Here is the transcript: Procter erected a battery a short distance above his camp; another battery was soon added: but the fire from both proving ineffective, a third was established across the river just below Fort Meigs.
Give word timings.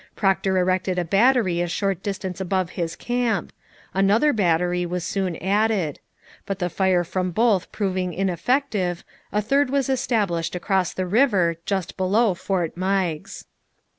Procter 0.15 0.57
erected 0.57 0.97
a 0.97 1.05
battery 1.05 1.61
a 1.61 1.67
short 1.67 2.01
distance 2.01 2.41
above 2.41 2.71
his 2.71 2.95
camp; 2.95 3.53
another 3.93 4.33
battery 4.33 4.83
was 4.83 5.03
soon 5.03 5.35
added: 5.35 5.99
but 6.47 6.57
the 6.57 6.71
fire 6.71 7.03
from 7.03 7.29
both 7.29 7.71
proving 7.71 8.11
ineffective, 8.11 9.03
a 9.31 9.43
third 9.43 9.69
was 9.69 9.89
established 9.89 10.55
across 10.55 10.91
the 10.91 11.05
river 11.05 11.57
just 11.67 11.97
below 11.97 12.33
Fort 12.33 12.75
Meigs. 12.75 13.45